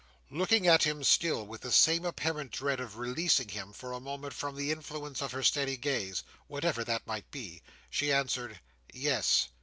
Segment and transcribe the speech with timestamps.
[0.31, 4.33] Looking at him still with the same apparent dread of releasing him for a moment
[4.33, 8.59] from the influence of her steady gaze, whatever that might be, she answered,
[8.91, 9.49] "Yes!"